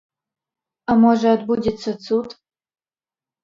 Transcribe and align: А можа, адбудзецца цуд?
А 0.93 0.95
можа, 1.03 1.35
адбудзецца 1.39 1.89
цуд? 2.09 2.29